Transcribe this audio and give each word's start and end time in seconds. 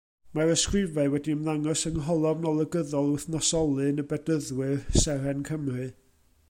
Mae'r 0.37 0.51
ysgrifau 0.51 1.09
wedi 1.15 1.33
ymddangos 1.37 1.83
yng 1.89 1.99
ngholofn 2.05 2.47
olygyddol 2.53 3.11
wythnosolyn 3.17 4.05
y 4.05 4.09
Bedyddwyr, 4.15 4.85
Seren 5.03 5.45
Cymru. 5.51 5.89